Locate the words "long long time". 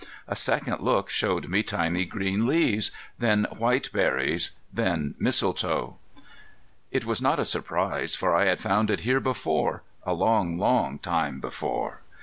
10.15-11.39